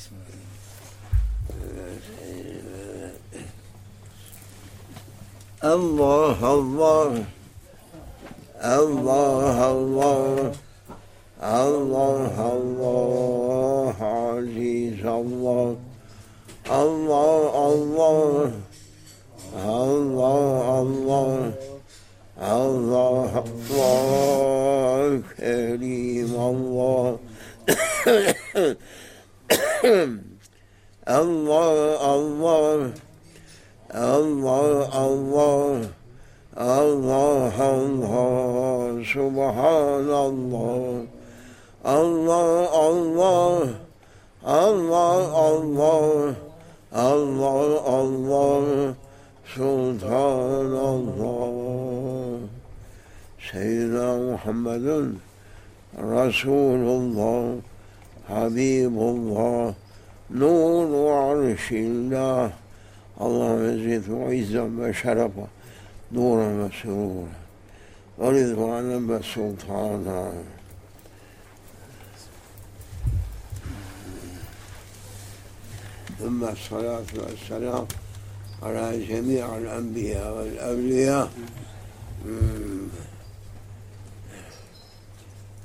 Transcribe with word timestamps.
بسم 0.00 0.16
الله 5.64 5.74
الله 5.74 6.38
الله. 6.54 7.24
الله 8.64 9.70
الله. 9.70 10.52
الله 11.42 12.34
الله. 12.56 13.94
عزيز 14.00 15.04
الله. 15.06 15.76
الله 16.70 17.40
الله. 17.72 18.52
الله 19.54 20.80
الله. 20.80 21.52
الله 22.40 23.44
الله. 23.44 25.22
كريم 25.36 26.32
الله. 26.52 27.18
الله 31.08 32.14
الله 32.14 32.92
الله 33.94 34.76
الله 35.06 35.80
الله 36.58 37.56
الله 37.80 39.02
سبحان 39.14 40.08
الله 40.28 41.06
الله 41.86 42.88
الله 42.88 43.72
الله 44.44 45.20
الله 45.52 46.34
الله 46.94 47.68
الله 48.00 48.94
سلطان 49.56 50.72
الله 50.94 52.40
سيدنا 53.52 54.08
محمد 54.32 55.14
رسول 55.98 56.82
الله 57.00 57.60
حبيب 58.30 58.94
الله 59.12 59.74
نور 60.30 61.12
عرش 61.12 61.72
الله. 61.72 62.52
اللهم 63.20 63.62
زده 63.84 64.16
عزا 64.30 64.64
وشرفا 64.78 65.46
نورا 66.12 66.48
وسرورا 66.60 67.32
ورضوانا 68.18 68.96
وسلطانا 69.08 70.32
ثم 76.18 76.44
الصلاة 76.44 77.10
والسلام 77.16 77.86
على 78.62 79.04
جميع 79.10 79.56
الأنبياء 79.58 80.36
والأولياء. 80.36 81.30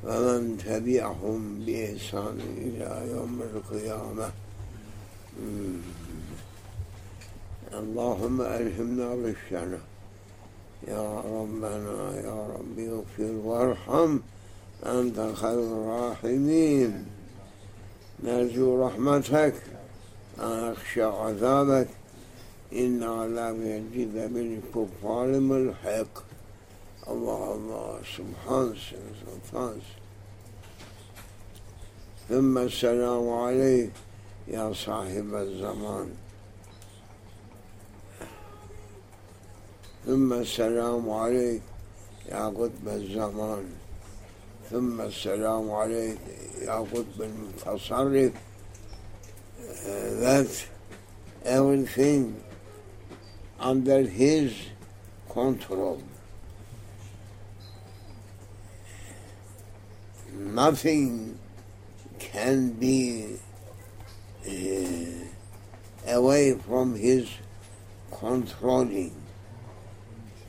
ومن 0.06 0.58
تبعهم 0.58 1.66
بإحسان 1.66 2.40
إلى 2.58 3.12
يوم 3.12 3.42
القيامة. 3.42 4.32
اللهم 7.74 8.42
ألهمنا 8.42 9.14
رشدنا 9.14 9.80
يا 10.88 11.22
ربنا 11.22 12.22
يا 12.24 12.48
رب 12.48 12.80
اغفر 12.80 13.32
وارحم. 13.44 14.20
أنت 14.86 15.32
خير 15.36 15.60
الراحمين. 15.60 17.06
نرجو 18.24 18.88
رحمتك. 18.88 19.56
ونخشى 20.40 21.04
عذابك. 21.04 21.88
إن 22.74 23.04
عذاب 23.04 23.62
يجد 23.62 24.34
بالكفار 24.34 25.28
ملحق. 25.28 26.35
الله 27.08 27.54
الله 27.54 28.00
سبحان 28.18 28.76
سبحان. 29.26 29.82
ثم 32.30 32.58
السلام 32.58 33.30
عليك 33.30 33.92
يا 34.48 34.74
صاحب 34.74 35.36
الزمان. 35.36 36.10
ثم 40.06 40.34
السلام 40.34 41.10
عليك 41.10 41.62
يا 42.30 42.46
قطب 42.50 42.88
الزمان. 42.88 43.66
ثم 44.72 45.02
السلام 45.02 45.72
عليك 45.72 46.18
يا 46.62 46.74
قطب 46.74 47.22
المتصرف. 47.22 48.34
That 50.22 50.66
everything 51.44 52.42
under 53.60 54.02
his 54.02 54.52
control. 55.30 56.02
Nothing 60.46 61.40
can 62.20 62.74
be 62.74 63.38
uh, 64.48 64.52
away 66.08 66.54
from 66.54 66.96
his 66.96 67.28
controlling. 68.12 69.16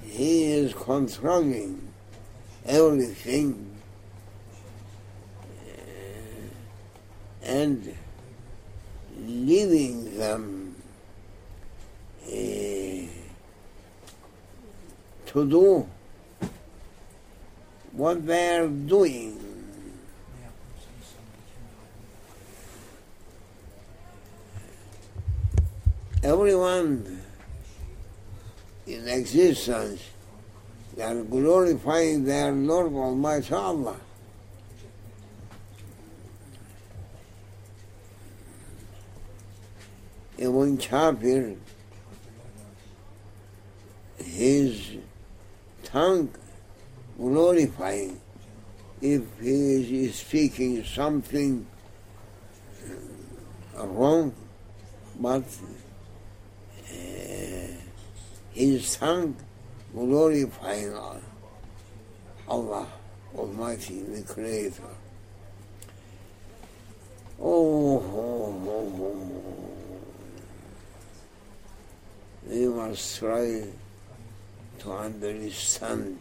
He 0.05 0.53
is 0.53 0.75
controlling 0.75 1.89
everything 2.67 3.75
uh, 5.67 5.71
and 7.43 7.97
leaving 9.19 10.19
them 10.19 10.77
uh, 12.27 12.31
to 15.27 15.49
do 15.49 15.89
what 17.93 18.27
they 18.27 18.57
are 18.59 18.69
doing. 18.69 19.46
Everyone 26.27 27.23
in 28.85 29.07
existence, 29.07 30.03
are 31.01 31.23
glorifying 31.23 32.25
their 32.25 32.51
Lord 32.51 32.93
Almighty 32.93 33.55
Allah. 33.55 33.95
Even 40.37 40.77
kafir, 40.79 41.55
his 44.19 44.97
tongue 45.85 46.35
glorifying 47.17 48.21
if 49.01 49.23
he 49.41 50.07
is 50.07 50.17
speaking 50.17 50.83
something 50.83 51.65
wrong, 53.77 54.35
but 55.21 55.45
his 58.53 58.97
tongue 58.97 59.37
glorifying 59.93 60.95
Allah 62.49 62.87
Almighty, 63.37 64.01
the 64.03 64.23
Creator. 64.23 64.83
Oh, 67.39 67.99
oh, 67.99 68.63
oh, 68.67 68.93
oh. 69.01 69.37
we 72.49 72.67
must 72.69 73.19
try 73.19 73.65
to 74.79 74.93
understand, 74.93 76.19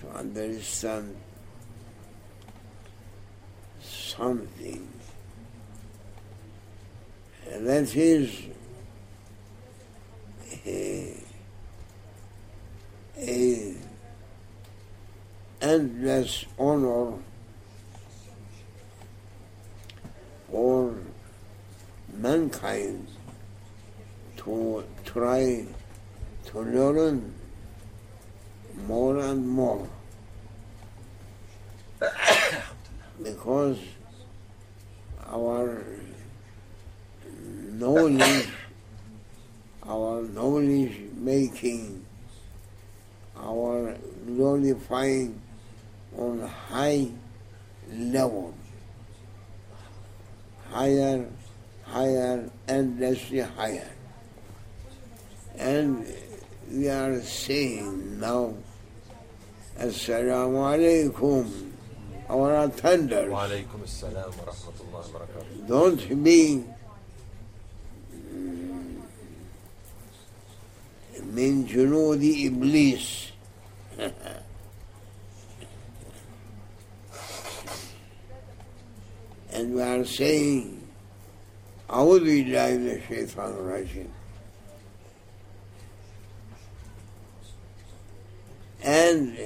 to 0.00 0.08
understand 0.18 1.16
something. 3.80 4.95
And 7.52 7.66
that 7.66 7.96
is 7.96 8.42
a, 10.66 11.16
a 13.18 13.74
endless 15.60 16.44
honor 16.58 17.12
for 20.50 20.94
mankind 22.12 23.06
to 24.36 24.84
try 25.04 25.66
to 26.46 26.60
learn 26.60 27.34
more 28.86 29.18
and 29.18 29.48
more. 29.48 29.88
Because 33.22 33.78
our 35.26 35.82
knowledge, 37.78 38.48
our 39.86 40.22
knowledge 40.22 40.96
making, 41.14 42.04
our 43.38 43.96
glorifying 44.26 45.40
on 46.16 46.40
high 46.40 47.06
level, 47.92 48.54
higher, 50.70 51.26
higher, 51.84 52.50
endlessly 52.66 53.40
higher. 53.40 53.90
And 55.58 56.06
we 56.70 56.88
are 56.88 57.20
saying 57.20 58.20
now, 58.20 58.54
Assalamu 59.78 61.12
alaikum, 61.12 61.72
our 62.28 62.68
attenders. 62.68 63.30
Don't 65.68 66.24
be 66.24 66.64
من 71.36 71.66
جنود 71.66 72.22
إبليس. 72.24 73.26
And 79.52 79.74
we 79.74 79.82
are 79.82 80.04
saying 80.04 80.80
أعوذ 81.90 82.20
بالله 82.20 82.76
من 82.76 82.90
الشيطان 82.96 83.52
الرجيم. 83.52 84.08
And 88.82 89.36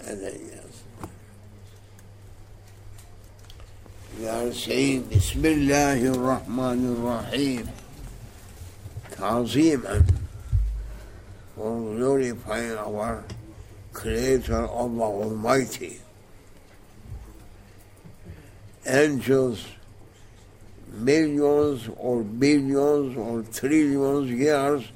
and 0.00 0.20
we 4.18 4.26
are 4.28 4.52
saying 4.52 5.08
بسم 5.12 5.46
الله 5.46 6.00
الرحمن 6.14 6.80
الرحيم 6.96 7.83
تعظيما 9.23 10.03
for 11.55 11.95
glorifying 11.95 12.77
our 12.77 13.23
Creator 13.91 14.65
Allah 14.67 15.11
Almighty. 15.27 15.99
Angels, 18.87 19.65
millions 20.93 21.89
or 21.97 22.23
billions 22.23 23.17
or 23.17 23.43
trillions 23.51 24.31
years, 24.31 24.87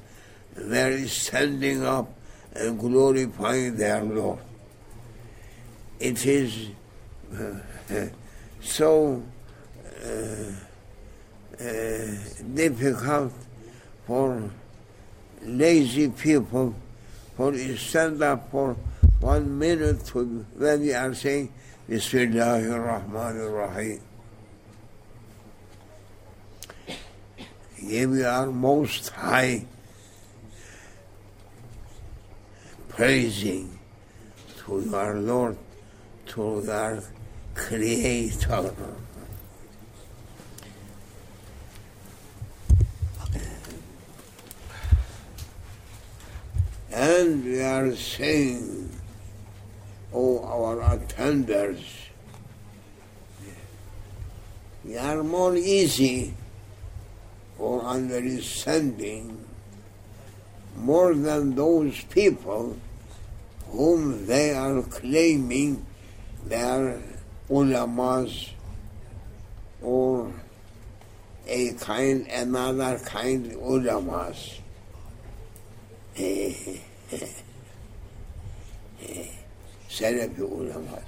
they're 0.56 1.06
standing 1.06 1.84
up 1.84 2.08
and 2.54 2.78
glorifying 2.80 3.76
their 3.76 4.02
Lord. 4.02 4.38
It 6.00 6.24
is 6.24 6.68
uh, 7.36 8.06
so 8.62 9.22
uh, 10.02 10.08
uh, 11.60 12.06
difficult 12.54 13.32
for 14.09 14.49
lazy 15.43 16.09
people 16.09 16.73
to 17.37 17.77
stand 17.77 18.23
up 18.23 18.49
for 18.49 18.75
one 19.19 19.59
minute 19.59 20.03
to, 20.03 20.43
when 20.57 20.81
we 20.81 20.91
are 20.91 21.13
saying 21.13 21.53
Bismillahir 21.87 22.73
Rahmanir 22.89 23.53
Rahim. 23.53 24.01
Here 27.75 28.09
we 28.09 28.23
are 28.23 28.47
most 28.47 29.09
high 29.09 29.65
praising 32.87 33.77
to 34.65 34.89
our 34.95 35.19
Lord, 35.19 35.55
to 36.33 36.67
our 36.67 37.03
Creator. 37.53 38.73
And 46.91 47.45
we 47.45 47.61
are 47.61 47.95
saying, 47.95 48.89
oh, 50.13 50.43
our 50.43 50.97
attenders, 50.97 51.83
we 54.83 54.97
are 54.97 55.23
more 55.23 55.55
easy 55.55 56.33
for 57.57 57.81
understanding 57.81 59.45
more 60.77 61.13
than 61.13 61.55
those 61.55 62.01
people 62.05 62.77
whom 63.67 64.25
they 64.25 64.53
are 64.53 64.81
claiming 64.83 65.85
they 66.47 66.61
are 66.61 66.97
ulamas 67.49 68.49
or 69.81 70.31
a 71.47 71.73
kind, 71.73 72.27
another 72.27 72.99
kind 73.05 73.51
ulamas. 73.51 74.59
Salafi 79.89 80.39
ulamas. 80.39 81.03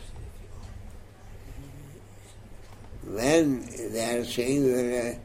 When 3.03 3.65
they 3.91 4.17
are 4.17 4.23
saying 4.23 4.63
that 4.63 5.19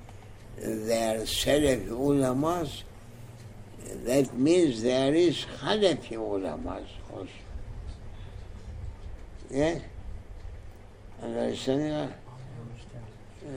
they 0.59 1.05
are 1.05 1.19
Salafi 1.25 1.89
ulamas, 1.89 2.83
that 4.05 4.37
means 4.37 4.83
there 4.83 5.15
is 5.15 5.47
Hanafi 5.61 6.17
ulamas 6.17 6.87
also. 7.13 7.29
Yes? 9.51 9.83
Understand? 11.23 12.13
Uh, 13.47 13.49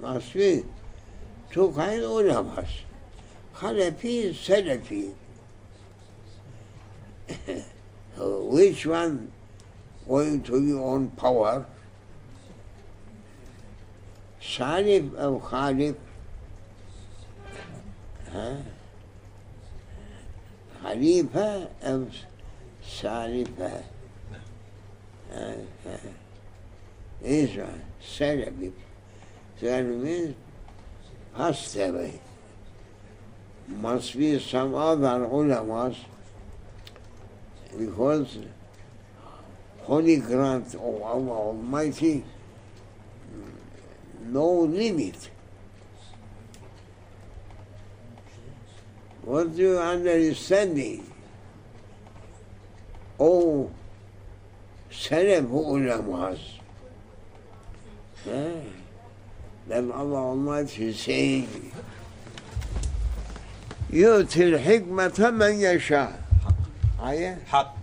must 0.00 0.34
be 0.34 0.62
two 1.50 1.72
kind 1.72 2.02
ulamas. 2.02 2.68
Hanafi, 3.56 4.34
Salafi. 4.34 5.14
Which 8.16 8.86
one 8.86 9.30
going 10.08 10.42
to 10.42 10.60
be 10.60 10.72
on 10.72 11.08
power? 11.10 11.64
Salif 14.42 15.12
or 15.14 15.40
Khalif? 15.40 15.96
Khalifa 20.82 21.68
or 21.82 22.08
Salifa? 22.84 23.84
Uh, 25.32 25.36
uh, 25.36 25.96
one, 27.56 27.82
Salafi. 28.02 28.72
Salafi 29.60 30.02
means 30.02 30.34
passed 31.34 31.76
away 31.76 32.20
must 33.68 34.16
be 34.16 34.38
some 34.38 34.74
other 34.74 35.26
ulamas 35.26 35.96
because 37.78 38.38
Holy 39.80 40.16
Grant 40.16 40.74
of 40.74 41.02
Allah 41.02 41.30
Almighty, 41.30 42.24
no 44.26 44.60
limit. 44.60 45.30
What 49.22 49.56
do 49.56 49.62
you 49.62 49.78
understanding? 49.78 51.10
Oh, 53.18 53.70
Salaf 54.90 55.46
ulamas. 55.46 56.38
Huh? 58.24 58.60
Then 59.66 59.92
Allah 59.92 60.16
Almighty 60.16 60.88
is 60.88 61.00
saying, 61.00 61.72
يؤتي 63.94 64.44
الحكمة 64.44 65.30
من 65.30 65.54
يشاء. 65.54 66.24
آية؟ 67.06 67.38
حق. 67.46 67.74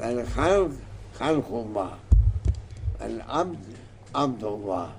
الخلق 0.00 0.70
خلق 1.18 1.48
الله. 1.52 1.98
العبد 3.00 3.64
عبد 4.14 4.44
الله. 4.44 4.92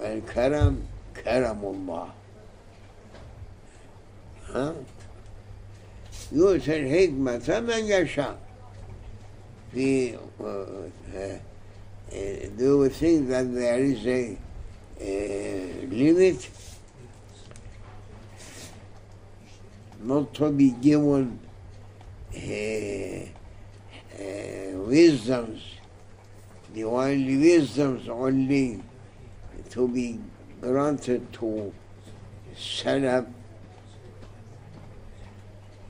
الكرم 0.00 0.86
كرم 1.24 1.60
الله. 1.64 2.08
ها؟ 4.54 4.74
יוצר 6.32 6.80
חכמתם 6.90 7.66
הנגשה. 7.72 8.32
The, 9.72 10.16
uh, 10.40 10.44
uh, 10.44 11.38
do 12.10 12.82
you 12.82 12.88
think 12.88 13.28
that 13.28 13.54
there 13.54 13.78
is 13.78 14.04
a 14.04 14.36
limit 15.88 16.50
not 20.02 20.34
to 20.34 20.50
be 20.50 20.70
given 20.70 21.38
uh, 22.34 22.38
uh, 24.18 24.78
wisdoms, 24.86 25.62
only 26.76 27.36
wisdoms 27.36 28.08
only 28.08 28.82
to 29.70 29.86
be 29.86 30.18
granted 30.60 31.32
to 31.34 31.72
set 32.56 33.04
up 33.04 33.26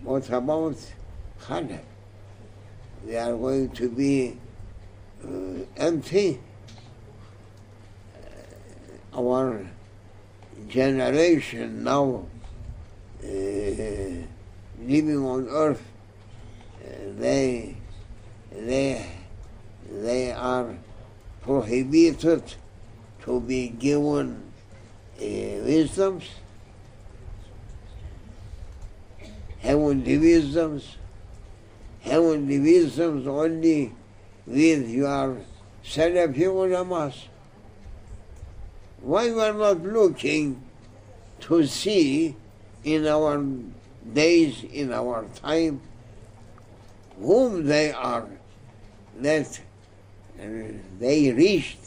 what 0.03 0.29
about 0.31 0.77
Khalaf? 1.43 1.81
They 3.07 3.17
are 3.17 3.37
going 3.37 3.71
to 3.71 3.89
be 3.89 4.37
uh, 5.25 5.29
empty. 5.77 6.41
Uh, 8.15 9.19
our 9.19 9.67
generation 10.69 11.83
now 11.85 12.27
uh, 13.23 13.27
living 13.27 15.25
on 15.25 15.49
earth 15.49 15.83
they 17.19 17.77
they 18.53 19.07
they 19.91 20.33
are 20.33 20.75
prohibited 21.43 22.43
to 23.23 23.41
be 23.41 23.69
given 23.69 24.43
uh, 25.19 25.25
wisdoms, 25.65 26.25
heavenly 29.61 30.19
wisdoms, 30.19 30.97
heavenly 32.01 32.59
wisdoms 32.59 33.27
only 33.27 33.93
with 34.47 34.89
your 34.89 35.39
Salafi 35.85 36.35
ulamas. 36.35 37.15
Why 39.01 39.31
we 39.31 39.41
are 39.41 39.53
not 39.53 39.83
looking 39.83 40.63
to 41.41 41.67
see 41.67 42.37
in 42.85 43.07
our 43.07 43.43
days, 44.13 44.65
in 44.65 44.93
our 44.93 45.25
time, 45.37 45.81
whom 47.19 47.67
they 47.67 47.93
are, 47.93 48.29
that 49.19 49.61
uh, 50.41 50.45
they 50.99 51.33
reached 51.33 51.79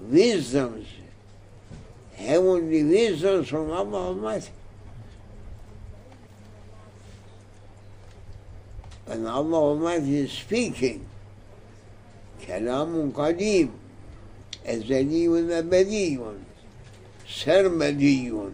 wisdoms, 0.00 0.86
heavenly 2.14 2.82
wisdoms 2.82 3.48
from 3.48 3.70
Allah 3.70 4.08
Almighty. 4.08 4.50
And 9.08 9.26
Allah 9.26 9.56
Almighty 9.56 10.18
is 10.18 10.32
speaking. 10.32 11.06
كلام 12.46 13.12
قديم 13.12 13.70
أزلي 14.66 15.58
أبدي 15.58 16.20
سرمدي 17.28 18.52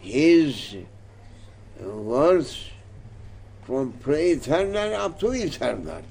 His 0.00 0.76
words 1.80 2.70
from 3.64 3.92
pre-eternal 3.92 4.94
up 4.94 5.20
to 5.20 5.32
eternal. 5.32 6.02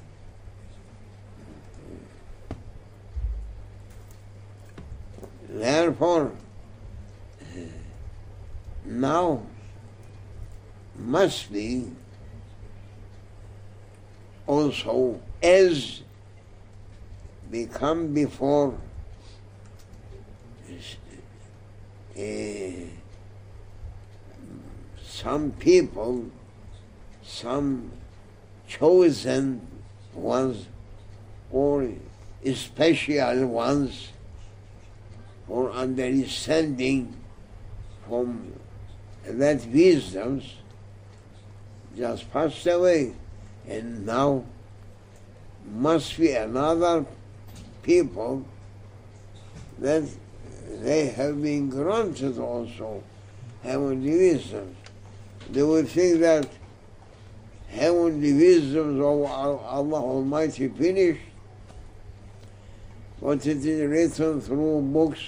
Therefore, 5.50 6.32
now 8.86 9.42
must 10.96 11.52
be 11.52 11.92
also 14.50 15.22
as 15.44 16.02
become 17.52 18.12
before 18.16 18.74
uh, 22.18 22.22
some 25.04 25.52
people, 25.52 26.32
some 27.22 27.92
chosen 28.68 29.62
ones, 30.16 30.66
or 31.52 31.88
special 32.56 33.46
ones 33.46 34.10
for 35.46 35.70
understanding 35.72 37.16
from 38.08 38.52
that 39.26 39.64
wisdoms 39.68 40.56
just 41.96 42.32
passed 42.34 42.66
away 42.66 43.14
and 43.70 44.06
now 44.06 44.44
must 45.72 46.18
be 46.18 46.32
another 46.32 47.06
people 47.84 48.44
that 49.78 50.04
they 50.82 51.08
have 51.08 51.42
been 51.42 51.70
granted 51.70 52.38
also 52.40 53.04
heavenly 53.64 54.12
wisdom. 54.12 54.76
They 55.52 55.62
would 55.62 55.88
think 55.88 56.20
that 56.22 56.50
heavenly 57.70 58.34
wisdoms 58.34 59.00
of 59.00 59.04
Allah 59.04 60.02
Almighty 60.02 60.68
finished, 60.70 61.22
but 63.22 63.46
it 63.46 63.64
is 63.66 63.88
written 63.88 64.42
through 64.42 64.82
books 64.82 65.22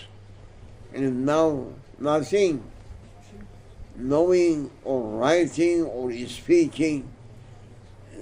and 0.93 1.25
now 1.25 1.67
nothing. 1.99 2.63
Knowing 3.95 4.71
or 4.83 5.19
writing 5.19 5.83
or 5.83 6.11
speaking, 6.25 7.07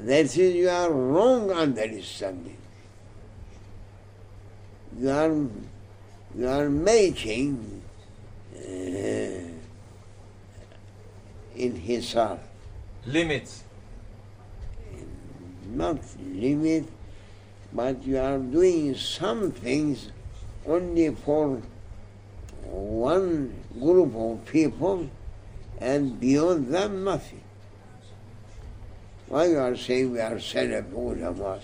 that 0.05 0.37
is 0.37 0.37
you 0.37 0.69
are 0.69 0.91
wrong 0.91 1.51
understanding 1.51 2.59
you 4.99 5.09
are, 5.09 5.31
you 6.35 6.47
are 6.47 6.69
making 6.69 7.81
uh, 8.55 8.59
in 11.55 11.75
his 11.75 12.13
heart. 12.13 12.39
Limits. 13.05 13.63
Not 15.67 15.99
limit, 16.19 16.85
but 17.71 18.03
you 18.03 18.17
are 18.17 18.39
doing 18.39 18.95
some 18.95 19.51
things 19.51 20.11
only 20.65 21.13
for 21.15 21.61
one 22.65 23.53
group 23.79 24.15
of 24.15 24.45
people 24.45 25.09
and 25.79 26.19
beyond 26.19 26.73
them 26.73 27.03
nothing. 27.03 27.38
Why 29.29 29.45
you 29.45 29.59
are 29.59 29.75
saying 29.75 30.11
we 30.11 30.19
are 30.19 30.35
Salaf 30.35 30.91
ulamas? 30.91 31.61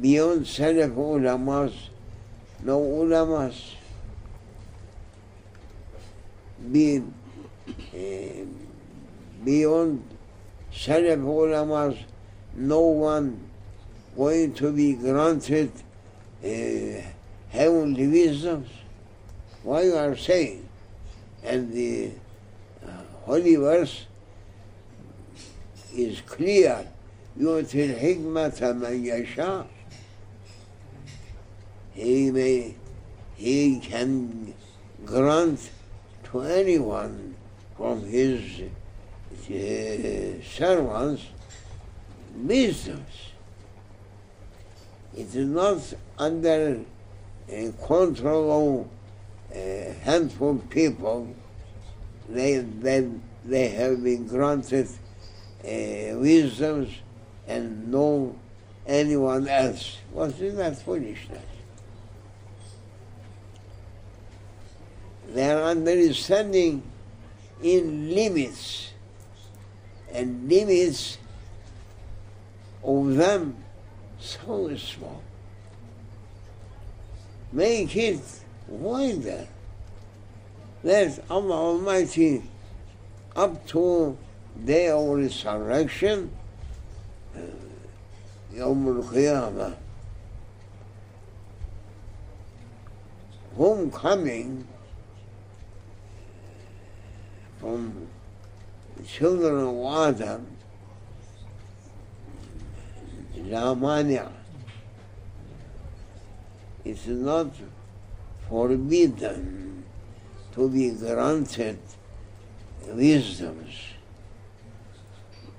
beyond 0.00 0.44
Salaf 0.44 0.94
ulamas, 0.94 1.72
no 2.62 2.80
ulamas. 2.80 3.74
Be, 6.72 6.98
uh, 6.98 8.44
beyond 9.44 10.02
Salaf 10.72 11.22
ulamas, 11.22 11.96
no 12.54 12.80
one 12.80 13.48
going 14.16 14.52
to 14.54 14.72
be 14.72 14.94
granted 14.94 15.70
uh, 16.44 16.48
heavenly 17.50 18.06
wisdoms. 18.08 18.68
Why 19.62 19.82
you 19.82 19.96
are 19.96 20.16
saying? 20.16 20.68
And 21.42 21.72
the 21.72 22.10
uh, 22.84 22.90
Holy 23.24 23.56
Verse 23.56 24.06
is 25.95 26.21
clear. 26.21 26.87
يؤتي 27.37 27.85
الحكمة 27.85 28.73
من 28.73 29.05
يشاء 29.05 29.67
he 31.93 32.31
may 32.31 32.73
he 33.35 33.79
can 33.79 34.53
grant 35.05 35.69
to 36.23 36.41
anyone 36.41 37.35
from 37.75 38.05
his 38.05 38.61
uh, 39.49 40.43
servants 40.43 41.23
wisdoms. 42.35 43.33
It 45.17 45.35
is 45.35 45.47
not 45.47 45.93
under 46.17 46.79
uh, 47.51 47.85
control 47.85 48.87
of 49.51 49.55
a 49.57 49.93
handful 50.03 50.51
of 50.51 50.69
people. 50.69 51.35
They, 52.29 52.59
they, 52.59 53.09
they 53.43 53.67
have 53.69 54.01
been 54.03 54.27
granted 54.27 54.87
uh, 54.87 55.04
uh, 55.66 56.16
wisdoms 56.18 56.90
and 57.48 57.90
no 57.90 58.36
anyone 58.86 59.48
else. 59.48 59.98
Is 60.16 60.54
that 60.56 60.80
foolishness? 60.82 61.42
Their 65.30 65.60
understanding 65.64 66.84
in 67.60 68.14
limits 68.14 68.92
and 70.12 70.48
limits 70.48 71.18
of 72.84 73.16
them 73.16 73.56
so 74.20 74.76
small. 74.76 75.20
Make 77.52 77.96
it 77.96 78.20
wider. 78.68 79.48
Let 80.84 81.24
Allah 81.28 81.56
Almighty 81.56 82.44
up 83.34 83.66
to 83.68 84.16
day 84.64 84.88
of 84.88 85.06
resurrection, 85.06 86.30
eh, 87.36 87.40
Yom 88.54 88.86
al-Qiyamah. 88.88 89.76
Homecoming 93.56 94.66
from 97.58 98.08
the 98.96 99.02
children 99.02 99.54
of 99.60 100.14
Adam, 100.14 100.46
Ramania, 103.36 104.30
is 106.84 107.06
not 107.06 107.48
forbidden 108.48 109.84
to 110.52 110.68
be 110.68 110.90
granted 110.90 111.78
wisdoms. 112.88 113.95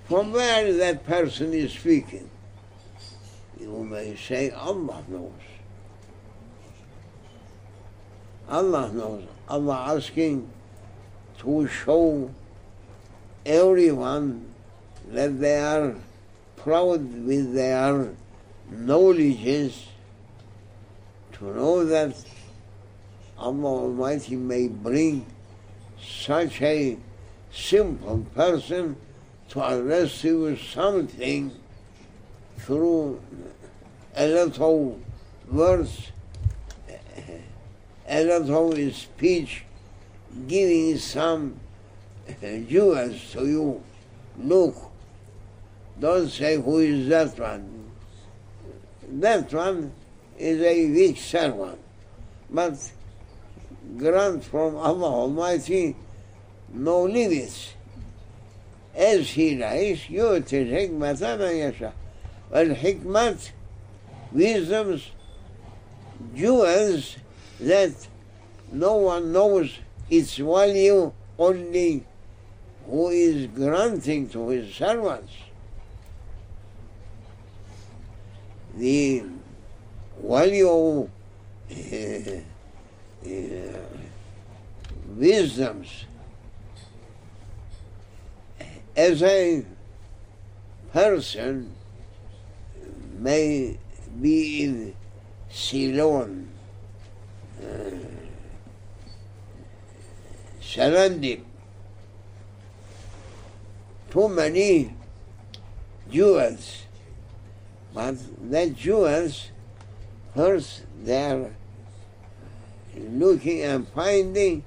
From 0.08 0.32
where 0.32 0.72
that 0.72 1.06
person 1.06 1.54
is 1.54 1.74
speaking, 1.74 2.30
you 3.60 3.84
may 3.84 4.16
say 4.16 4.52
Allah 4.52 5.04
knows. 5.10 5.32
Allah 8.48 8.90
knows. 8.94 9.24
Allah 9.50 9.96
asking 9.96 10.50
to 11.40 11.68
show 11.68 12.32
everyone 13.46 14.46
that 15.10 15.42
they 15.42 15.60
are 15.60 15.96
proud 16.56 17.02
with 17.26 17.54
their 17.54 18.14
knowledges 18.70 19.88
to 21.34 21.46
know 21.54 21.84
that 21.84 22.16
Allah 23.38 23.84
Almighty 23.84 24.38
may 24.38 24.70
bring 24.70 25.26
such 26.02 26.62
a 26.62 26.98
simple 27.52 28.26
person 28.34 28.96
to 29.50 29.64
address 29.64 30.24
you 30.24 30.42
with 30.42 30.62
something 30.62 31.52
through 32.58 33.22
a 34.16 34.44
of 34.44 35.00
words, 35.52 36.12
a 38.08 38.30
of 38.30 38.96
speech, 38.96 39.64
giving 40.48 40.98
some 40.98 41.60
jewels 42.68 43.32
to 43.32 43.48
you. 43.48 43.84
Look, 44.40 44.76
don't 46.00 46.30
say 46.30 46.56
who 46.58 46.80
is 46.80 47.08
that 47.10 47.40
one. 47.40 47.92
That 49.10 49.54
one 49.54 49.94
is 50.38 50.62
a 50.62 50.92
weak 50.92 51.18
servant. 51.18 51.80
But 52.50 52.92
grant 53.98 54.44
from 54.44 54.76
Allah 54.76 55.12
Almighty 55.12 55.96
no 56.74 57.04
limits. 57.04 57.74
As 58.97 59.31
He 59.31 59.57
likes, 59.57 60.09
يؤتي 60.11 60.63
الحكمة 60.63 61.37
من 61.37 61.73
يشاء. 61.73 61.93
والحكمة 62.53 63.51
wisdom's 64.33 65.11
jewels 66.35 67.17
that 67.61 67.93
no 68.71 68.97
one 68.97 69.33
knows 69.33 69.79
its 70.11 70.37
value 70.37 71.13
only 71.39 72.05
who 72.87 73.09
is 73.09 73.47
granting 73.47 74.29
to 74.29 74.49
his 74.49 74.75
servants. 74.75 75.33
The 78.77 79.23
value 80.23 80.69
of 80.69 81.11
uh, 81.71 82.31
uh, 83.25 83.79
wisdoms 85.17 86.05
as 88.98 89.22
a 89.22 89.64
person 90.92 91.72
may 93.20 93.78
be 94.20 94.64
in 94.64 94.96
Ceylon, 95.50 96.50
uh, 97.62 97.92
surrounded 100.60 101.46
too 104.10 104.28
many 104.30 104.96
jewels, 106.10 106.86
but 107.94 108.16
the 108.50 108.70
jewels 108.72 109.52
first 110.34 110.84
they're 111.04 111.54
looking 112.98 113.62
and 113.62 113.88
finding 113.90 114.64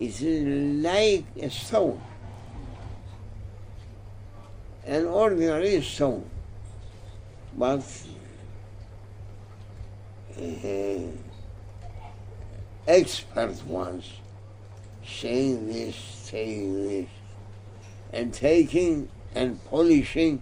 it's 0.00 0.20
like 0.22 1.24
a 1.40 1.50
stone, 1.50 2.00
an 4.88 5.04
ordinary 5.06 5.82
stone, 5.82 6.24
but 7.56 7.84
uh, 10.40 10.98
expert 12.86 13.62
ones 13.66 14.10
saying 15.06 15.66
this, 15.66 15.94
saying 15.94 16.88
this, 16.88 17.08
and 18.14 18.32
taking 18.32 19.10
and 19.34 19.62
polishing 19.66 20.40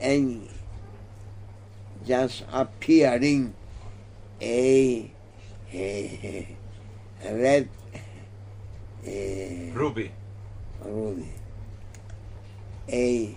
and 0.00 0.48
just 2.04 2.42
appearing 2.52 3.54
a, 4.40 5.08
a, 5.72 6.56
a 7.24 7.34
red 7.34 7.68
a 9.06 9.70
Ruby. 9.72 10.10
ruby, 10.84 11.28
a 12.88 13.36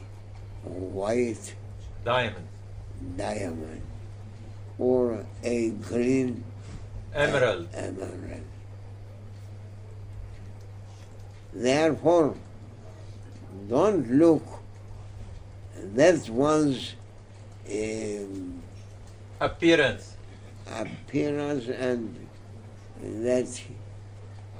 white 0.63 1.55
Diamond. 2.03 2.47
diamond, 3.17 3.81
or 4.77 5.25
a 5.43 5.69
green 5.71 6.43
Emerald. 7.13 7.67
emerald. 7.73 8.41
Therefore, 11.53 12.35
don't 13.69 14.09
look 14.09 14.43
that 15.95 16.29
one's 16.29 16.95
um, 17.69 18.61
Appearance. 19.39 20.15
appearance 20.67 21.67
and 21.67 22.27
that 23.01 23.61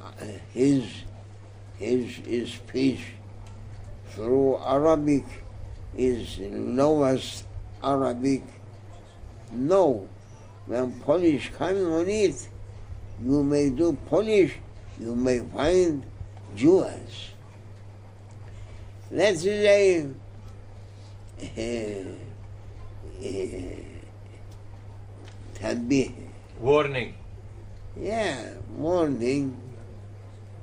uh, 0.03 0.25
his 0.53 0.83
his 1.77 2.53
speech 2.53 3.01
through 4.09 4.57
Arabic 4.57 5.25
is 5.96 6.38
lowest 6.40 7.44
Arabic. 7.82 8.42
No, 9.52 10.08
when 10.66 10.92
polish 11.00 11.50
coming 11.56 11.86
on 11.86 12.08
it, 12.08 12.48
you 13.22 13.42
may 13.42 13.70
do 13.70 13.96
polish, 14.08 14.54
you 14.98 15.14
may 15.14 15.40
find 15.40 16.04
jewels. 16.54 17.30
That 19.10 19.34
is 19.34 19.46
a, 19.46 20.06
a, 21.56 22.06
a 23.22 23.86
تنبيه 25.60 26.10
Warning. 26.60 27.14
yeah, 28.00 28.50
warning 28.76 29.56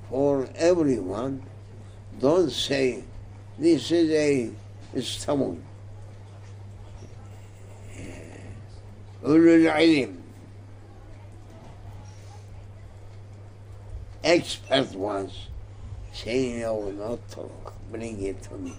for 0.09 0.47
everyone. 0.55 1.41
Don't 2.19 2.51
say 2.51 3.03
this 3.59 3.91
is 3.91 4.09
a 4.11 4.51
stone. 5.01 5.61
أولو 9.23 9.55
العلم 9.55 10.15
expert 14.23 14.95
ones 14.95 15.47
saying, 16.13 16.63
"Oh, 16.63 16.91
not 16.91 17.19
talk, 17.29 17.73
bring 17.91 18.21
it 18.21 18.41
to 18.43 18.57
me." 18.57 18.75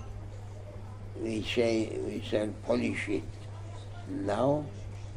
We 1.23 1.43
say 1.43 1.99
we 2.07 2.21
shall 2.21 2.49
polish 2.67 3.09
it 3.09 3.23
now 4.09 4.65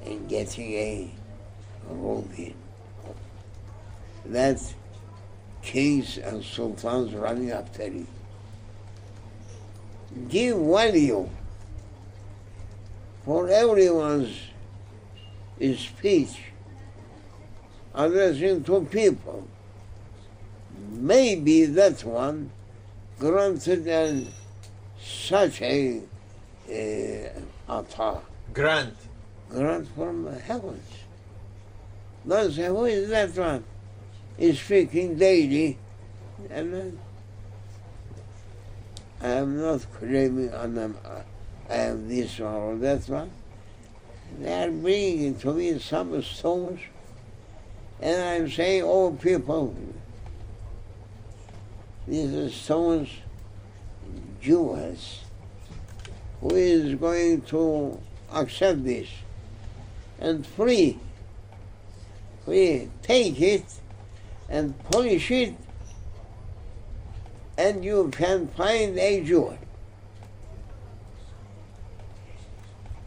and 0.06 0.30
getting 0.30 0.74
a 0.74 1.12
ruby. 1.90 2.56
That 4.26 4.62
kings 5.62 6.18
and 6.18 6.44
sultans 6.44 7.14
running 7.14 7.52
after 7.52 7.84
it. 7.84 8.08
Give 10.29 10.57
value 10.59 11.29
for 13.25 13.49
everyone's 13.49 14.37
speech 15.77 16.37
addressing 17.95 18.65
to 18.65 18.87
people. 18.91 19.47
Maybe 20.91 21.67
that 21.67 22.05
one 22.05 22.51
granted 23.19 23.87
an 23.87 24.29
such 25.01 25.63
a 25.63 26.01
uh, 26.69 27.73
ata, 27.73 28.21
Grant. 28.53 28.97
grant 29.51 29.89
from 29.95 30.25
the 30.25 30.39
heavens. 30.39 30.89
Say, 32.29 32.67
who 32.67 32.85
is 32.85 33.11
that 33.11 33.37
one? 33.37 33.65
He's 34.39 34.61
speaking 34.61 35.17
daily. 35.17 35.79
And 36.51 36.99
I 39.23 39.29
am 39.29 39.61
not 39.61 39.87
claiming 39.99 40.53
on 40.53 40.75
them, 40.75 40.97
I 41.71 41.75
am 41.75 42.09
this 42.09 42.41
one 42.41 42.55
or 42.55 42.77
that 42.77 43.09
one. 43.09 43.31
They 44.41 44.65
are 44.65 44.71
bringing 44.71 45.37
to 45.37 45.53
me 45.53 45.79
some 45.79 46.21
stones, 46.23 46.81
and 48.01 48.21
I'm 48.21 48.51
saying, 48.51 48.83
oh, 48.85 49.13
people, 49.13 49.77
these 52.09 52.35
are 52.35 52.51
stones, 52.51 53.11
Jews. 54.41 55.21
Who 56.41 56.57
is 56.57 56.97
going 56.97 57.43
to 57.43 58.01
accept 58.33 58.83
this? 58.83 59.09
And 60.19 60.45
free, 60.45 60.99
free, 62.45 62.91
take 63.03 63.41
it 63.41 63.65
and 64.49 64.77
polish 64.91 65.31
it, 65.31 65.55
and 67.57 67.85
you 67.85 68.11
can 68.13 68.49
find 68.49 68.99
a 68.99 69.23
Jew. 69.23 69.57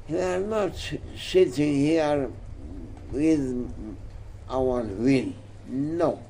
We 0.07 0.19
are 0.19 0.39
not 0.39 0.75
sitting 1.17 1.75
here 1.75 2.29
with 3.11 3.73
our 4.49 4.81
will. 4.81 5.33
No. 5.67 6.21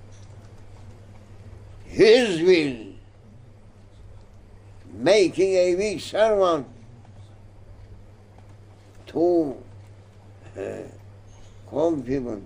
His 1.83 2.41
will, 2.41 2.93
making 4.93 5.53
a 5.55 5.75
big 5.75 5.99
servant 5.99 6.67
to 9.07 9.57
uh, 10.57 10.61
complement, 11.69 12.43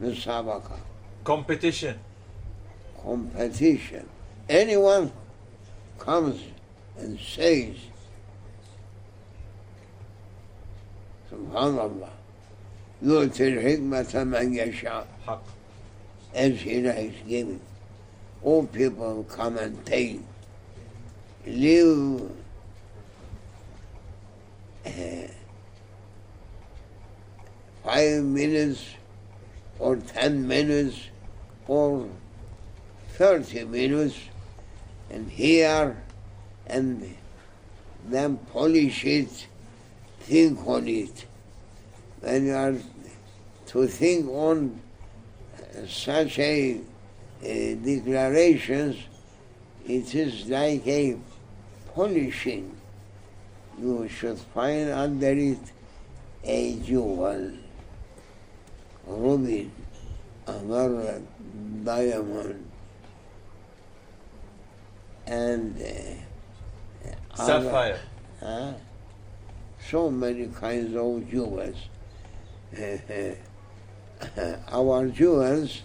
musabaka. 0.00 0.78
Competition. 1.22 1.98
Competition 3.02 4.08
Anyone 4.51 5.11
comes 5.99 6.41
and 6.97 7.19
says, 7.19 7.75
Subhanallah, 11.31 12.09
يؤتي 13.03 13.47
الحكمة 13.47 14.23
من 14.23 14.53
يشاء 14.55 15.05
حق. 15.27 15.41
as 16.33 16.61
he 16.61 16.71
is 16.71 17.13
giving. 17.27 17.59
All 18.43 18.65
people 18.67 19.25
come 19.29 19.57
and 19.57 19.83
take, 19.85 20.21
live 21.45 22.31
uh, 24.85 24.91
five 27.83 28.23
minutes 28.23 28.85
or 29.79 29.95
ten 29.95 30.47
minutes 30.47 30.97
or 31.67 32.07
thirty 33.13 33.63
minutes 33.65 34.15
and 35.12 35.30
here 35.30 35.96
and 36.66 37.14
then 38.08 38.36
polish 38.52 39.04
it, 39.04 39.46
think 40.20 40.66
on 40.66 40.88
it. 40.88 41.26
When 42.20 42.46
you 42.46 42.54
are 42.54 42.74
to 43.66 43.86
think 43.86 44.28
on 44.28 44.80
such 45.86 46.38
a, 46.38 46.80
a 47.42 47.74
declarations, 47.74 48.96
it 49.86 50.14
is 50.14 50.48
like 50.48 50.86
a 50.86 51.16
polishing. 51.94 52.76
You 53.78 54.08
should 54.08 54.38
find 54.38 54.90
under 54.90 55.32
it 55.32 55.58
a 56.44 56.78
jewel, 56.80 57.52
ruby, 59.06 59.70
another 60.46 61.22
diamond, 61.84 62.71
and 65.32 65.80
uh, 65.80 67.42
other- 67.42 67.64
Sapphire. 67.64 67.98
Huh? 68.40 68.72
So 69.90 70.10
many 70.10 70.46
kinds 70.48 70.94
of 70.94 71.28
jewels. 71.30 71.76
Our 74.68 75.08
jewels 75.08 75.82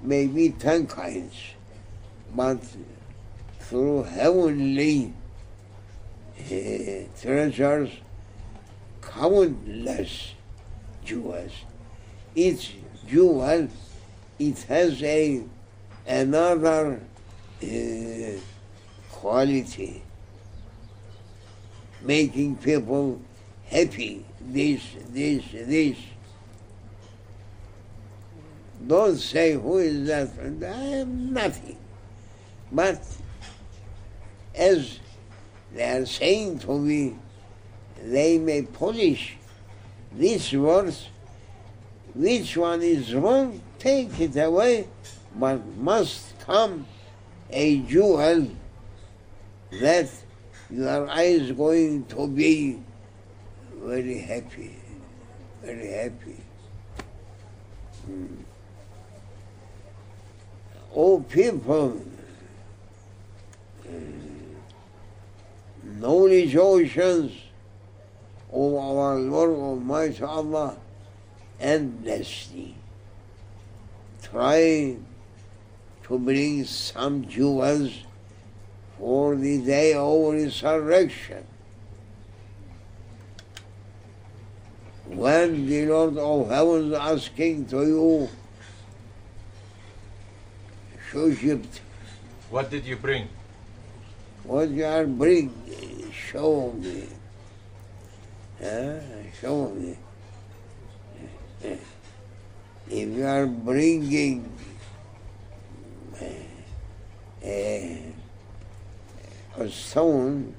may 0.00 0.26
be 0.26 0.50
ten 0.50 0.86
kinds, 0.86 1.34
but 2.34 2.58
through 3.60 4.04
heavenly 4.04 5.12
uh, 6.38 7.04
treasures, 7.20 7.90
countless 9.02 10.34
jewels. 11.04 11.52
Each 12.34 12.74
jewel, 13.06 13.68
it 14.38 14.58
has 14.62 15.02
a 15.02 15.42
another 16.06 17.00
uh, 17.62 17.66
quality 19.24 20.02
making 22.02 22.56
people 22.56 23.18
happy. 23.70 24.22
This, 24.38 24.82
this, 25.08 25.42
this. 25.50 25.96
Don't 28.86 29.16
say 29.16 29.54
who 29.54 29.78
is 29.78 30.06
that. 30.08 30.28
I 30.38 30.84
am 31.00 31.32
nothing. 31.32 31.78
But 32.70 33.00
as 34.54 34.98
they 35.72 35.84
are 35.84 36.04
saying 36.04 36.58
to 36.58 36.78
me, 36.78 37.16
they 38.02 38.36
may 38.36 38.60
polish 38.60 39.38
these 40.12 40.52
words. 40.52 41.08
Which 42.14 42.58
one 42.58 42.82
is 42.82 43.14
wrong? 43.14 43.62
Take 43.78 44.20
it 44.20 44.36
away, 44.36 44.86
but 45.34 45.64
must 45.78 46.38
come 46.40 46.86
a 47.50 47.78
jewel 47.78 48.50
that 49.80 50.08
your 50.70 51.08
eyes 51.08 51.52
going 51.52 52.04
to 52.06 52.26
be 52.26 52.80
very 53.82 54.18
happy, 54.18 54.76
very 55.62 55.92
happy. 55.92 56.40
Hmm. 58.06 58.26
Oh, 60.94 61.20
people, 61.20 62.00
hmm, 63.86 64.54
knowledge 65.82 66.56
oceans 66.56 67.32
of 68.52 68.74
our 68.74 69.16
Lord 69.18 69.50
Almighty 69.50 70.22
Allah 70.22 70.76
and 71.58 72.04
destiny. 72.04 72.76
Try 74.22 74.96
to 76.04 76.18
bring 76.18 76.64
some 76.64 77.26
jewels 77.26 77.92
for 78.98 79.36
the 79.36 79.58
day 79.58 79.94
of 79.94 80.32
resurrection. 80.32 81.44
When 85.06 85.66
the 85.66 85.86
Lord 85.86 86.16
of 86.18 86.50
heaven 86.50 86.92
is 86.92 86.98
asking 86.98 87.66
to 87.66 87.86
you, 87.86 88.28
Egypt, 91.14 91.80
What 92.50 92.70
did 92.70 92.84
you 92.84 92.96
bring? 92.96 93.28
what 94.42 94.68
you 94.68 94.84
are 94.84 95.06
bringing, 95.06 96.10
show 96.12 96.72
me. 96.72 97.06
Huh? 98.60 98.98
Show 99.40 99.70
me. 99.70 99.96
If 101.62 103.08
you 103.08 103.24
are 103.26 103.46
bringing 103.46 104.50
a, 107.44 108.12
a 109.56 109.68
stone 109.70 110.54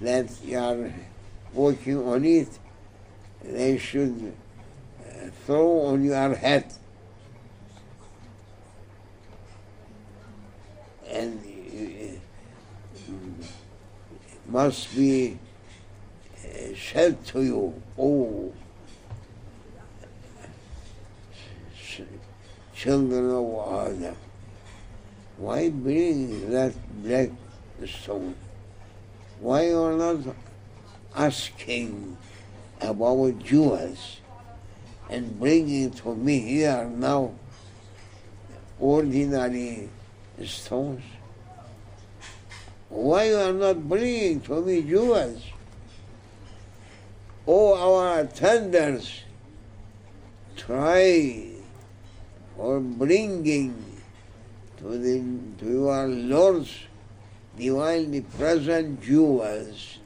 that 0.00 0.30
you 0.44 0.58
are 0.58 0.92
working 1.52 2.06
on 2.06 2.24
it, 2.24 2.48
they 3.42 3.78
should 3.78 4.34
uh, 5.00 5.28
throw 5.44 5.80
on 5.86 6.04
your 6.04 6.34
head. 6.34 6.72
And 11.10 11.40
uh, 11.44 13.12
must 14.46 14.94
be 14.94 15.38
uh, 16.44 16.48
said 16.76 17.24
to 17.26 17.42
you, 17.42 17.82
oh, 17.98 18.52
ch- 21.76 22.02
children 22.74 23.30
of 23.30 23.88
Adam, 23.88 24.16
why 25.38 25.70
bring 25.70 26.50
that 26.50 26.74
black 27.02 27.30
stone? 27.86 28.34
Why 29.40 29.66
you 29.66 29.82
are 29.82 29.94
not 29.94 30.34
asking 31.14 32.16
about 32.80 33.38
jewels 33.38 34.20
and 35.08 35.38
bringing 35.38 35.90
to 35.90 36.14
me 36.14 36.40
here 36.40 36.84
now 36.84 37.32
ordinary 38.80 39.88
stones? 40.44 41.04
Why 42.88 43.28
you 43.28 43.36
are 43.36 43.52
not 43.52 43.88
bringing 43.88 44.40
to 44.42 44.60
me 44.62 44.82
jewels? 44.82 45.42
Oh, 47.46 47.74
our 47.76 48.20
attendants, 48.20 49.22
try 50.56 51.48
for 52.56 52.80
bringing 52.80 53.72
to, 54.78 54.98
the, 54.98 55.22
to 55.60 55.70
your 55.70 56.08
Lord's 56.08 56.87
divinely 57.58 58.20
present 58.20 59.02
jewels, 59.02 59.98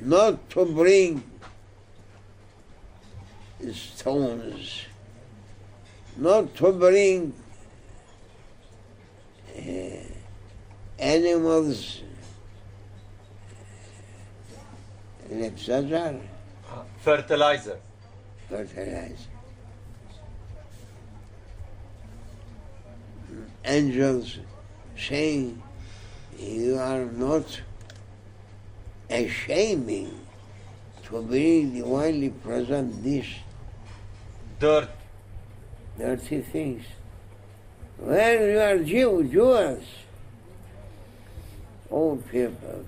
not 0.00 0.50
to 0.50 0.64
bring 0.66 1.22
stones, 3.72 4.84
not 6.16 6.54
to 6.54 6.72
bring 6.72 7.32
uh, 9.56 9.62
animals, 10.98 12.02
etc. 15.30 16.20
Fertilizer. 17.00 17.78
fertilizer. 18.48 19.16
Angels 23.64 24.38
saying 24.96 25.62
you 26.38 26.78
are 26.78 27.04
not 27.04 27.60
ashamed 29.10 30.10
to 31.04 31.22
be 31.22 31.64
divinely 31.64 32.30
present 32.30 33.02
this 33.02 33.26
dirt 34.58 34.88
dirty 35.98 36.40
things. 36.40 36.84
Where 37.98 38.50
you 38.50 38.58
are 38.58 38.78
Jew, 38.84 39.28
Jews, 39.30 39.84
all 41.90 42.16
people, 42.16 42.84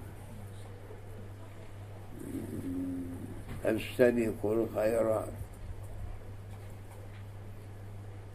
and 3.64 3.80
study 3.94 4.28
Kul 4.42 4.66
Khairat. 4.74 5.30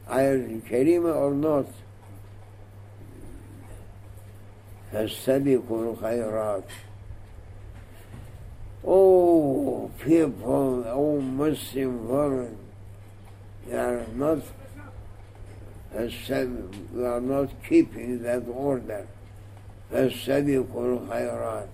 Ayat 0.09 0.61
Karima 0.63 1.15
or 1.15 1.33
not, 1.33 1.65
فاستبقوا 4.92 5.92
الخيرات 5.92 6.64
Oh, 8.88 9.90
people, 9.98 10.84
oh, 10.86 11.20
Muslim 11.20 12.08
world, 12.08 12.56
you 13.68 13.76
are 13.76 14.06
not, 14.14 14.38
you 15.92 17.04
are 17.04 17.20
not 17.20 17.48
keeping 17.68 18.22
that 18.22 18.44
order. 18.48 19.06
فاستبقوا 19.92 20.98
الخيرات 20.98 21.68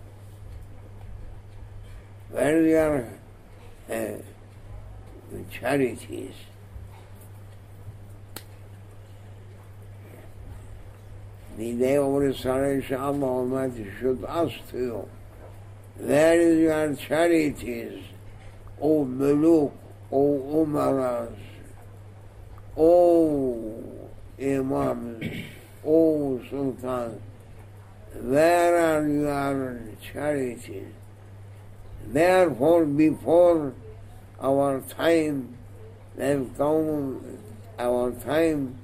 Where 2.31 2.63
you 2.67 2.77
are 2.79 3.05
uh, 3.91 4.17
charities, 5.51 6.35
the 11.58 11.74
day 11.74 11.98
of 11.98 12.14
resurrection, 12.14 12.98
Allah 13.02 13.26
Almighty 13.26 13.88
should 14.00 14.24
ask 14.26 14.54
you, 14.74 15.10
where 15.98 16.40
is 16.40 16.60
your 16.60 16.96
charities, 16.96 18.04
O 18.80 19.04
Muluk, 19.04 19.72
O 20.12 20.66
Umaras, 20.66 21.36
O 22.78 23.84
Imams, 24.40 25.26
O 25.84 26.40
Sultan, 26.48 27.20
where 28.22 28.78
are 28.78 29.08
your 29.08 29.82
charities? 30.14 30.94
Therefore, 32.06 32.86
before 32.86 33.74
our 34.40 34.82
time, 34.82 35.58
then 36.16 36.54
come 36.56 37.20
our 37.80 38.12
time, 38.12 38.78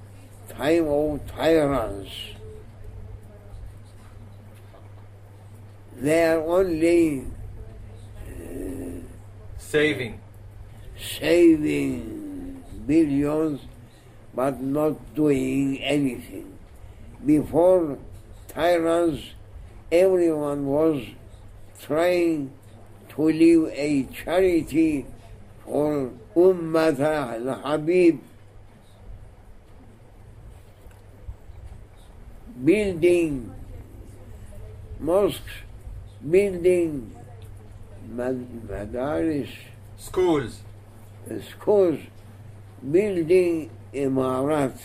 time 0.50 0.88
of 0.88 1.22
tyrants. 1.28 2.10
They 5.98 6.26
are 6.26 6.42
only 6.42 7.26
uh, 8.28 9.02
Saving. 9.58 10.20
saving 10.98 12.64
billions 12.86 13.62
but 14.36 14.60
not 14.62 15.16
doing 15.16 15.80
anything. 15.82 16.58
Before 17.26 17.98
tyrants, 18.48 19.22
everyone 19.92 20.66
was 20.66 21.06
trying 21.82 22.52
to 23.10 23.22
leave 23.22 23.68
a 23.72 24.04
charity 24.12 25.06
for 25.64 26.12
Ummat 26.36 27.00
al-Habib, 27.00 28.20
building 32.64 33.54
mosques, 35.00 35.64
building 36.30 37.14
mad- 38.10 38.48
madaris, 38.68 39.50
Schools. 39.98 40.62
schools, 41.50 42.00
building 42.92 43.70
imarat, 43.94 44.78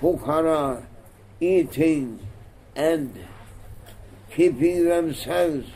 fukara, 0.00 0.82
eating 1.40 2.18
and 2.74 3.14
keeping 4.30 4.84
themselves, 4.84 5.66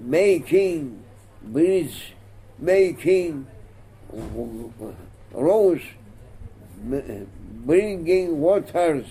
making 0.00 1.02
bridge, 1.42 2.14
making 2.58 3.46
roads, 5.32 5.82
bringing 7.66 8.40
waters. 8.40 9.06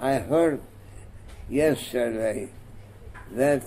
I 0.00 0.18
heard 0.18 0.60
yesterday 1.50 2.50
that 3.32 3.64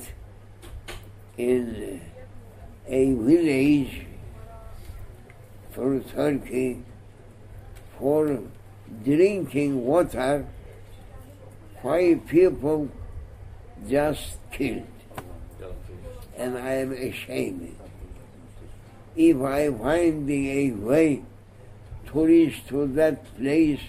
in 1.38 2.00
a 2.88 3.14
village 3.16 4.06
for 5.72 6.00
Turkey 6.00 6.84
for 8.00 8.44
drinking 9.04 9.86
water, 9.86 10.48
five 11.84 12.26
people 12.28 12.90
just 13.90 14.38
killed. 14.54 14.88
And 16.38 16.58
I 16.58 16.76
am 16.76 16.94
ashamed. 16.94 17.76
If 19.18 19.42
I 19.42 19.70
find 19.70 20.30
a 20.30 20.72
way 20.72 21.24
to 22.08 22.26
reach 22.26 22.66
to 22.68 22.88
that 22.88 23.26
place 23.36 23.82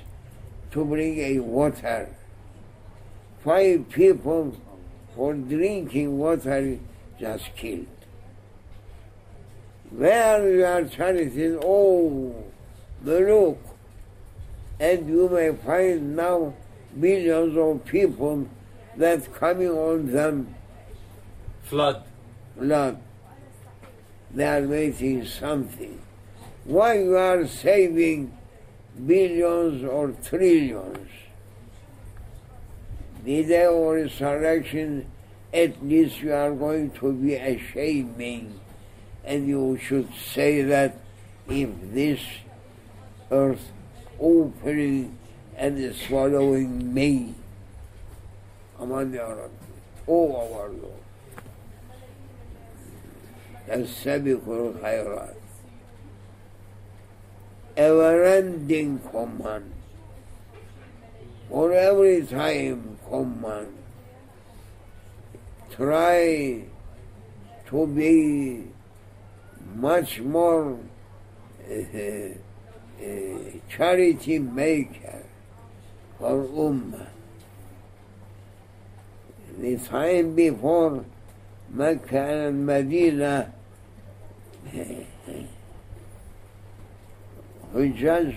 to 0.73 0.85
bring 0.85 1.19
a 1.21 1.39
water, 1.39 2.09
five 3.45 3.89
people 3.91 4.57
for 5.15 5.35
drinking 5.35 6.19
water 6.19 6.79
just 7.19 7.55
killed. 7.57 7.87
Where 9.91 10.51
your 10.51 10.89
charities, 10.89 11.59
oh, 11.63 12.45
look, 13.05 13.59
and 14.81 15.09
you 15.09 15.29
may 15.29 15.55
find 15.55 16.17
now 16.17 16.55
millions 16.95 17.57
of 17.57 17.85
people 17.85 18.49
that 18.97 19.33
coming 19.35 19.71
on 19.71 20.13
them 20.13 20.55
Flood. 21.65 22.05
blood. 22.57 22.99
They 24.35 24.45
are 24.47 24.67
waiting 24.67 25.27
something. 25.27 26.01
Why 26.65 26.99
you 27.01 27.17
are 27.17 27.47
saving 27.47 28.37
billions 29.07 29.85
or 29.85 30.13
trillions? 30.25 31.09
The 33.24 33.44
day 33.44 33.66
of 33.66 33.76
resurrection, 33.76 35.06
at 35.54 35.84
least 35.84 36.22
you 36.22 36.34
are 36.34 36.52
going 36.52 36.92
to 36.92 37.14
be 37.14 37.36
ashamed, 37.36 38.52
and 39.26 39.48
you 39.48 39.78
should 39.82 40.14
say 40.14 40.62
that 40.62 40.98
if 41.50 41.70
this 41.94 42.20
earth 43.32 43.72
opening 44.20 45.18
and 45.56 45.96
swallowing 45.96 46.94
me, 46.94 47.34
aman 48.80 49.14
ya 49.14 49.28
Rabbi, 49.28 49.54
oh 50.08 50.36
our 50.36 50.70
Lord. 50.70 50.98
السابق 53.68 54.48
الخيرات 54.48 55.36
ever-ending 57.76 58.98
command 59.12 59.72
for 61.50 61.74
every 61.74 62.26
time 62.26 62.91
command 63.13 63.69
try 65.71 66.63
to 67.67 67.87
be 67.87 68.65
much 69.75 70.21
more 70.21 70.79
uh, 71.71 71.75
uh, 71.75 73.09
charity 73.69 74.39
maker 74.39 75.25
for 76.19 76.45
Ummah. 76.45 77.09
The 79.59 79.77
time 79.77 80.35
before 80.35 81.05
Mecca 81.71 82.47
and 82.47 82.67
Medina, 82.67 83.53
Hujjaj, 87.75 88.35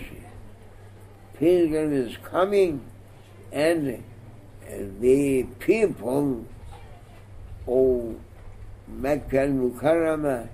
pilgrim 1.38 1.94
is 1.94 2.18
coming, 2.24 2.82
and 3.52 4.04
the 5.00 5.44
people 5.60 6.46
of 7.68 8.16
Mecca 8.88 9.44
and 9.44 9.74
Mukarramah, 9.74 10.48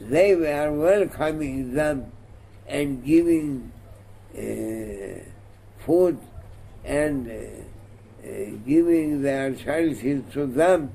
they 0.00 0.34
were 0.34 0.72
welcoming 0.72 1.74
them 1.74 2.12
and 2.66 3.04
giving 3.04 3.72
uh, 4.36 5.20
food 5.84 6.18
and 6.84 7.28
uh, 7.28 8.28
uh, 8.28 8.50
giving 8.66 9.22
their 9.22 9.54
charities 9.54 10.22
to 10.32 10.46
them 10.46 10.90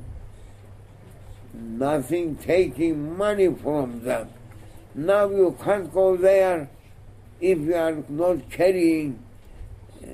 nothing 1.53 2.35
taking 2.35 3.17
money 3.17 3.53
from 3.53 4.03
them. 4.03 4.29
Now 4.95 5.29
you 5.29 5.57
can't 5.63 5.91
go 5.93 6.17
there 6.17 6.69
if 7.41 7.59
you 7.59 7.75
are 7.75 8.03
not 8.09 8.49
carrying 8.49 9.19
uh, 10.03 10.07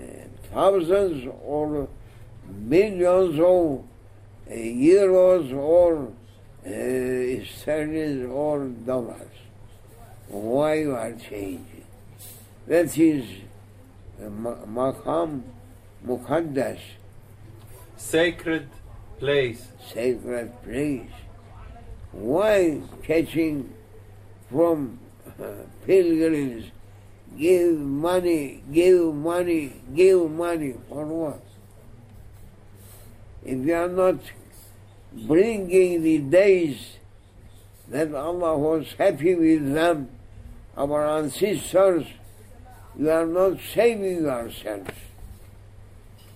thousands 0.54 1.28
or 1.44 1.88
millions 2.52 3.40
of 3.40 3.84
uh, 4.50 4.54
euros 4.54 5.54
or 5.54 6.12
uh, 6.66 7.46
sterling 7.46 8.26
or 8.28 8.66
dollars. 8.68 9.38
Why 10.28 10.74
you 10.80 10.96
are 10.96 11.14
changing? 11.14 11.86
That 12.68 12.96
is 12.98 13.26
uh, 14.24 14.30
ma- 14.30 14.66
maqam 14.66 15.42
muqaddas, 16.06 16.80
Sacred 17.98 18.70
place. 19.20 19.68
sacred 19.94 20.52
place. 20.64 21.10
Why 22.12 22.82
catching 23.04 23.74
from 24.52 25.00
uh, 25.42 25.46
pilgrims 25.86 26.66
give 27.38 27.78
money, 27.78 28.64
give 28.72 29.14
money, 29.14 29.74
give 29.96 30.30
money 30.32 30.74
for 30.88 31.06
what? 31.06 31.42
if 33.44 33.66
you 33.66 33.74
are 33.74 33.88
not 33.88 34.20
bringing 35.14 36.04
the 36.04 36.18
days 36.20 36.98
that 37.88 38.14
Allah 38.14 38.58
was 38.58 38.94
happy 38.98 39.36
with 39.36 39.74
them, 39.74 40.10
our 40.78 41.06
ancestors, 41.18 42.06
you 42.98 43.10
are 43.10 43.26
not 43.26 43.58
saving 43.74 44.24
yourselves. 44.24 44.92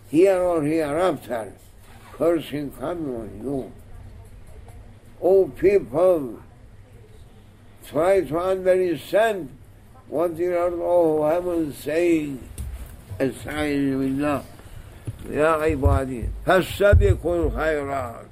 Here 0.09 0.41
or 0.41 0.63
hereafter, 0.63 1.53
cursing 2.13 2.71
come 2.71 3.15
on 3.15 3.41
you. 3.43 3.71
O 5.21 5.47
people, 5.47 6.39
try 7.87 8.21
to 8.21 8.37
understand 8.37 9.49
what 10.07 10.37
the 10.37 10.49
Lord 10.49 10.73
of 10.73 11.31
heaven 11.31 11.73
saying, 11.73 12.49
Aside 13.19 13.95
with 13.95 14.19
love. 14.19 14.45
يا 15.29 15.47
عبادي 15.47 16.23
فاستبقوا 16.45 17.45
الخيرات 17.45 18.25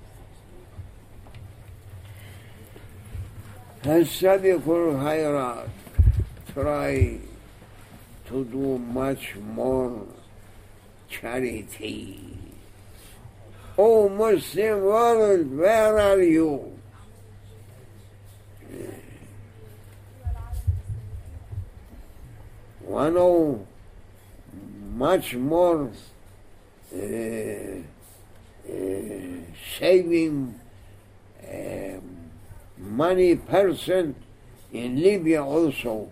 فاستبقوا 3.83 4.91
الخيرات 4.91 5.67
try 6.53 7.17
to 8.27 8.43
do 8.45 8.77
much 8.77 9.35
more 9.55 10.05
charity. 11.09 12.37
Oh 13.77 14.09
Muslim 14.09 14.81
world, 14.81 15.57
where 15.57 15.99
are 15.99 16.21
you? 16.21 16.77
One 22.81 23.17
of 23.17 23.65
much 24.93 25.35
more 25.35 25.83
uh, 25.83 25.87
uh, 25.87 26.10
saving 29.79 30.59
um, 31.49 32.31
money 32.77 33.35
person 33.35 34.15
in 34.71 35.01
Libya 35.01 35.43
also. 35.43 36.11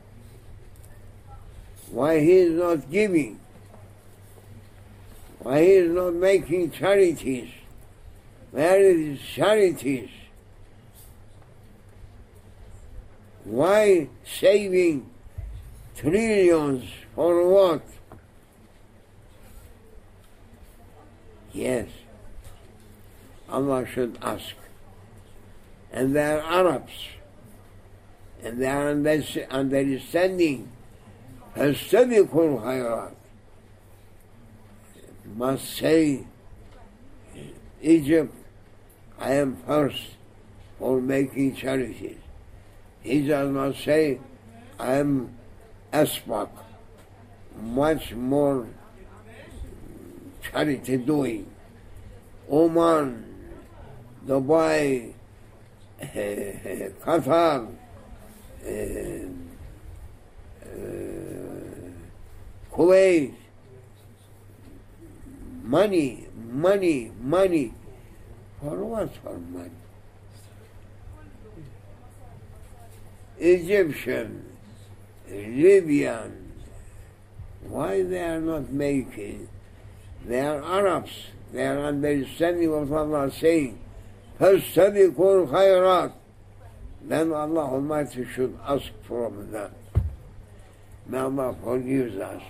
Why 1.92 2.20
he 2.20 2.32
is 2.32 2.54
not 2.54 2.90
giving? 2.90 3.40
Why 5.40 5.62
he 5.62 5.72
is 5.72 5.92
not 5.92 6.14
making 6.14 6.72
charities? 6.72 7.50
Where 8.52 8.80
is 8.80 9.20
charities? 9.20 10.10
Why 13.44 14.10
saving 14.26 15.10
trillions 15.96 16.84
for 17.16 17.48
what? 17.48 17.82
Yes, 21.53 21.89
Allah 23.49 23.87
should 23.87 24.19
ask. 24.23 24.55
And 25.93 26.15
they 26.17 26.25
are 26.25 26.41
Arabs, 26.41 26.93
and 28.43 28.61
they 28.61 28.67
are 28.67 28.91
understanding. 29.51 30.71
فاستبقوا 31.57 32.59
الخيرات 32.59 33.15
must 35.37 35.77
say, 35.77 36.25
Egypt, 37.81 38.35
I 39.19 39.35
am 39.35 39.57
first 39.67 40.03
for 40.79 41.01
making 41.01 41.57
charities. 41.57 42.19
He 43.03 43.27
does 43.27 43.51
not 43.51 43.77
say, 43.77 44.19
I 44.79 44.95
am 44.95 45.35
Aspak, 45.93 46.51
much 47.61 48.13
more 48.15 48.67
charity 50.52 50.98
doing. 50.98 51.46
Oman, 52.52 53.26
Dubai, 54.26 55.14
Qatar, 56.02 57.68
uh, 58.66 58.70
uh, 60.66 60.70
Kuwait, 62.72 63.34
money, 65.64 66.28
money, 66.52 67.12
money. 67.22 67.74
For 68.60 68.84
what 68.84 69.16
for 69.18 69.38
money? 69.38 69.72
Egyptian, 73.38 74.46
Libyan, 75.30 76.52
why 77.62 78.04
they 78.04 78.20
are 78.20 78.42
not 78.42 78.70
making? 78.70 79.48
They 80.25 80.41
are 80.41 80.63
Arabs. 80.63 81.13
They 81.53 81.67
are 81.67 81.85
understanding 81.87 82.71
what 82.71 82.91
Allah 82.91 83.27
is 83.27 83.35
saying. 83.35 83.79
فَاسْتَبِقُوا 84.41 85.49
الْخَيْرَاتِ 85.49 86.13
Then 87.03 87.33
Allah 87.33 87.71
Almighty 87.73 88.27
should 88.35 88.59
ask 88.67 88.91
from 89.07 89.51
them. 89.53 89.71
May 91.07 91.19
Allah 91.19 91.55
forgives 91.63 92.17
us. 92.17 92.43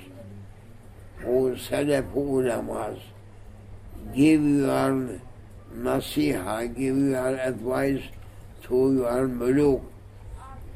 Who 1.19 1.57
Salaf 1.57 2.13
ulamas 2.15 3.01
give 4.15 4.43
your 4.43 5.21
nasiha, 5.75 6.75
give 6.77 6.97
your 6.97 7.37
advice 7.39 8.03
to 8.65 8.95
your 8.95 9.29
muluk, 9.29 9.83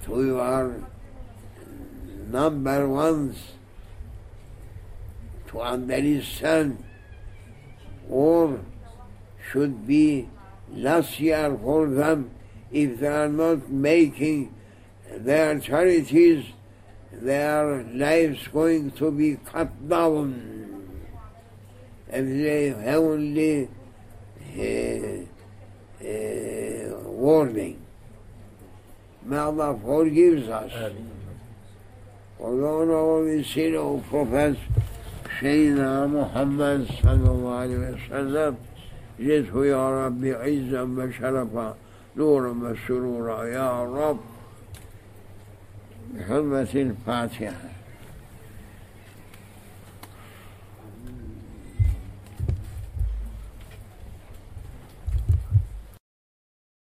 to 0.04 0.26
your 0.26 0.82
number 2.28 2.88
ones 2.88 3.36
to 5.53 5.61
unmarried 5.61 6.25
son, 6.25 6.83
or 8.09 8.59
should 9.49 9.87
be 9.87 10.27
last 10.71 11.19
year 11.19 11.55
for 11.61 11.87
them 11.87 12.31
if 12.71 12.99
they 12.99 13.07
are 13.07 13.29
not 13.29 13.69
making 13.69 14.53
their 15.17 15.59
charities, 15.59 16.45
their 17.11 17.83
lives 17.83 18.47
going 18.47 18.91
to 18.91 19.11
be 19.11 19.37
cut 19.45 19.87
down. 19.87 20.49
Every 22.09 22.73
only 22.73 23.69
uh, 24.57 25.23
uh, 26.03 27.09
warning. 27.09 27.79
May 29.23 29.37
Allah 29.37 29.79
forgives 29.81 30.49
us. 30.49 30.71
Amen. 30.73 31.09
Although 32.39 32.91
all 32.91 33.23
the 33.23 33.43
sin 33.43 33.75
of 33.75 34.03
prophets 34.09 34.59
سيدنا 35.43 36.07
محمد 36.07 36.87
صلى 37.03 37.29
الله 37.35 37.55
عليه 37.55 37.77
وسلم 37.77 38.55
جئته 39.19 39.65
يا 39.65 40.05
ربي 40.05 40.33
عزا 40.33 40.81
وشرفا 40.81 41.75
نورا 42.17 42.51
وسرورا 42.63 43.43
يا 43.45 43.83
رب. 43.83 44.19
بحرمة 46.13 46.73
الفاتحة. 46.75 47.72